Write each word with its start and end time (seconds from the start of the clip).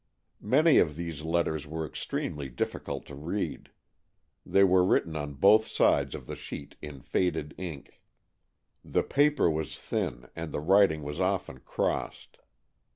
Many 0.41 0.79
of 0.79 0.95
these 0.95 1.21
letters 1.21 1.67
were 1.67 1.85
extremely 1.85 2.49
difficult 2.49 3.05
to 3.05 3.13
read. 3.13 3.69
They 4.43 4.63
were 4.63 4.83
written 4.83 5.15
on 5.15 5.35
both 5.35 5.67
sides 5.67 6.15
of 6.15 6.25
the 6.25 6.35
sheet 6.35 6.75
in 6.81 7.01
faded 7.03 7.53
ink. 7.59 8.01
The 8.83 9.03
paper 9.03 9.47
was 9.47 9.77
thin, 9.77 10.27
and 10.35 10.51
the 10.51 10.59
writing 10.59 11.03
was 11.03 11.19
often 11.19 11.59
crossed. 11.59 12.39